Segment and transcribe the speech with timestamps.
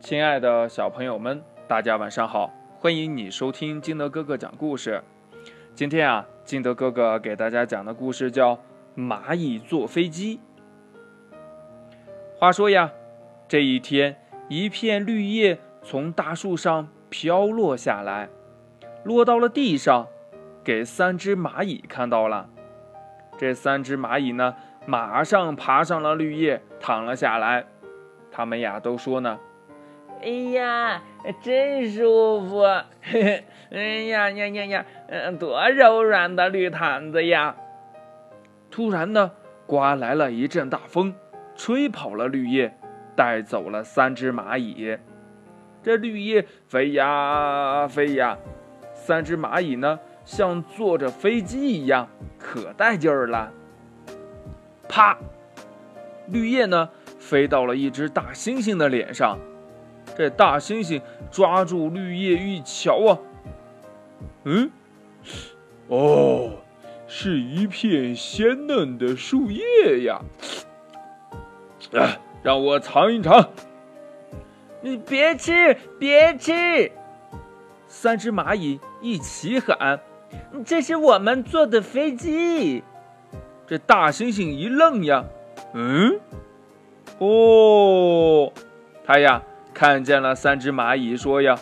[0.00, 2.50] 亲爱的小朋友们，大家晚上好！
[2.78, 5.02] 欢迎你收听金德哥哥讲故事。
[5.74, 8.56] 今天啊，金德哥哥给大家讲的故事叫
[8.96, 10.40] 《蚂蚁坐飞机》。
[12.38, 12.90] 话说呀，
[13.46, 14.16] 这一天，
[14.48, 18.30] 一片绿叶从大树上飘落下来，
[19.04, 20.08] 落到了地上，
[20.64, 22.48] 给三只蚂蚁看到了。
[23.36, 24.56] 这三只蚂蚁呢，
[24.86, 27.66] 马上爬上了绿叶，躺了下来。
[28.32, 29.38] 他们呀，都说呢。
[30.22, 31.02] 哎呀，
[31.42, 32.62] 真舒服！
[33.70, 37.56] 哎呀呀呀呀，嗯，多柔软的绿毯子呀！
[38.70, 39.30] 突然呢，
[39.66, 41.14] 刮来了一阵大风，
[41.56, 42.76] 吹跑了绿叶，
[43.16, 44.98] 带走了三只蚂蚁。
[45.82, 48.36] 这绿叶飞呀飞呀，
[48.92, 53.52] 三只蚂蚁呢，像坐着飞机一样，可带劲儿了。
[54.88, 55.16] 啪！
[56.26, 59.38] 绿叶呢，飞到了一只大猩猩的脸上。
[60.20, 63.18] 这大猩猩抓住绿叶一瞧啊，
[64.44, 64.70] 嗯，
[65.88, 66.50] 哦，
[67.08, 70.20] 是一片鲜嫩的树叶呀！
[71.94, 73.48] 啊，让我尝一尝。
[74.82, 76.92] 你别吃，别吃！
[77.88, 80.00] 三只蚂蚁一起喊
[80.66, 82.84] ：“这是我们坐的飞机。”
[83.66, 85.24] 这大猩猩一愣呀，
[85.72, 86.20] 嗯，
[87.20, 88.52] 哦，
[89.06, 89.42] 他呀。
[89.80, 91.58] 看见了三只蚂蚁，说呀：“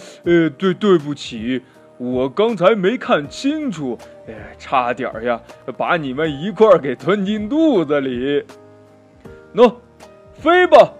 [0.24, 1.62] 呃，对，对不起，
[1.96, 3.98] 我刚才没看清楚，
[4.28, 5.40] 哎，差点呀，
[5.78, 8.44] 把你们一块儿给吞进肚子里。”
[9.56, 9.76] 喏，
[10.34, 10.92] 飞吧！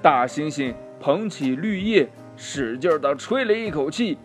[0.00, 4.16] 大猩猩捧起绿叶，使劲的吹了一口气，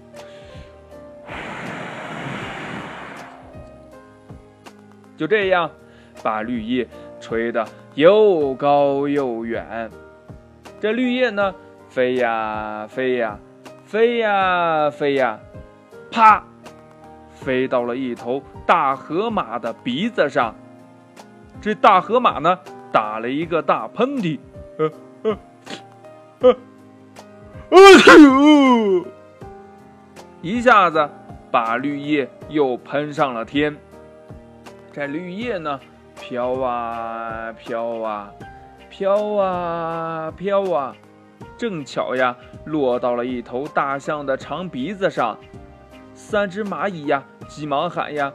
[5.17, 5.71] 就这样，
[6.21, 6.87] 把绿叶
[7.19, 9.89] 吹得又高又远。
[10.79, 11.51] 这绿叶呢？
[11.89, 13.39] 飞呀飞呀，
[13.83, 15.39] 飞呀飞呀，
[16.11, 16.43] 啪，
[17.33, 20.53] 飞到了一头大河马的鼻子上。
[21.59, 22.59] 这大河马呢，
[22.91, 24.39] 打了一个大喷嚏，
[24.77, 24.91] 呃
[25.23, 25.37] 呃
[26.41, 26.55] 呃，
[27.71, 27.77] 哎
[28.23, 29.05] 呦！
[30.41, 31.09] 一下子
[31.51, 33.75] 把绿叶又喷上了天。
[34.93, 35.79] 这绿叶呢，
[36.21, 38.31] 飘啊飘啊，
[38.89, 40.95] 飘啊飘啊。
[41.59, 42.33] 正巧呀，
[42.63, 45.37] 落到了一头大象的长鼻子上。
[46.13, 48.31] 三只蚂蚁呀，急忙喊呀：“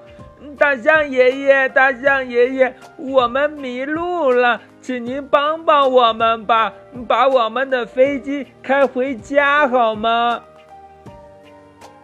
[0.59, 6.73] 大象爷爷，大象爷爷，我们迷路了，请您帮帮我们吧，
[7.09, 10.43] 把我们的飞机开回家好吗？”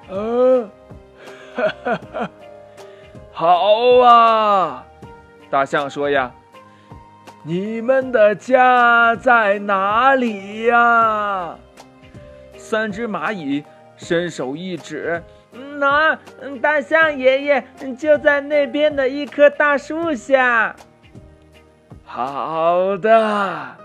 [0.08, 0.68] 呃，
[1.54, 2.30] 哈哈哈，
[3.32, 4.86] 好啊，
[5.50, 6.32] 大象说呀。
[7.42, 11.56] 你们的家在哪里呀？
[12.58, 13.64] 三只蚂蚁
[13.96, 15.22] 伸手一指
[15.78, 16.18] ：“喏，
[16.60, 17.64] 大象爷爷
[17.98, 20.76] 就在那边的一棵大树下。”
[22.04, 23.76] 好的，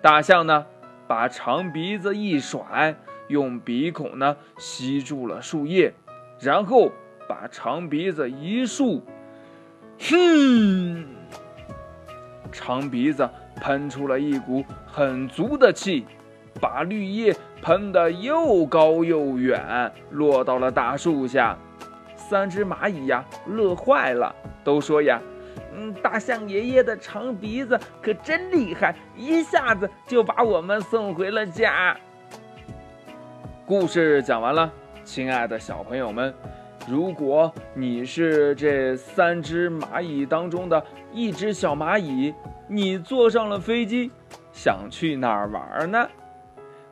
[0.00, 0.64] 大象呢，
[1.08, 2.94] 把长鼻子一甩，
[3.26, 5.92] 用鼻孔呢吸住了树叶，
[6.38, 6.92] 然后
[7.28, 9.02] 把长鼻子一竖，
[9.98, 11.06] 哼。
[12.54, 16.06] 长鼻子喷出了一股很足的气，
[16.60, 21.58] 把绿叶喷得又高又远，落到了大树下。
[22.16, 25.20] 三只蚂蚁呀，乐坏了，都说呀
[25.76, 31.96] ：“嗯，大象爷爷的长鼻子可真厉害，一下子就把我们送回了家。”
[33.66, 34.72] 故事讲完了，
[35.04, 36.32] 亲爱的小朋友们。
[36.86, 42.34] 如果你是这三只蚂蚁当中的一只小蚂蚁，
[42.68, 44.10] 你坐上了飞机，
[44.52, 46.08] 想去哪儿玩呢？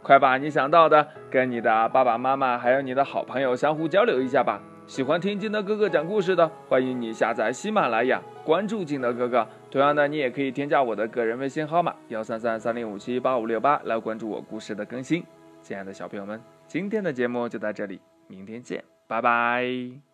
[0.02, 4.60] 快把你想到的跟你的爸爸妈妈还有你的好朋友相互交流一下吧。
[4.86, 9.46] 喜欢听金德哥哥讲故事的，欢迎你下载喜马拉雅，关注金德哥哥。
[9.70, 15.24] 同样的，你也可以添加我的个人微信号码幺三三三零五七八五六八来关注我故事的更新。
[15.62, 18.91] 亲爱的小朋友们，今天的节目就到这里，明天见。
[19.06, 20.11] 拜拜。